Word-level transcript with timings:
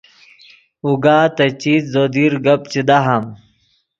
اوگا 0.85 1.17
تے 1.35 1.45
چیت 1.61 1.83
زو 1.91 2.03
دیر 2.13 2.33
گپ 2.45 2.61
چے 2.71 2.81
دہام 2.89 3.23